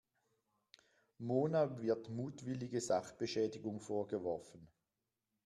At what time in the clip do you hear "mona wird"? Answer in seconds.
1.19-2.09